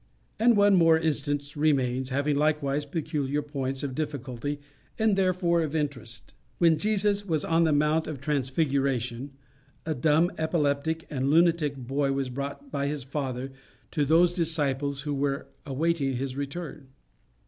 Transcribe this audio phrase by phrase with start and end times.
[0.39, 4.59] One more instance remains, having likewise peculiar points of difficulty,
[4.97, 6.33] and therefore of interest.
[6.57, 9.33] When Jesus was on the mount of transfiguration,
[9.85, 13.51] a dumb, epileptic, and lunatic boy was brought by his father
[13.91, 16.87] to those disciples who were awaiting his return.